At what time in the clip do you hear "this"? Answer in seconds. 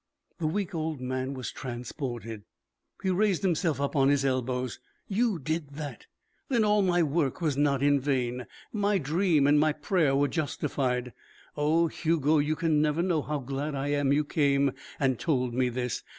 15.69-16.01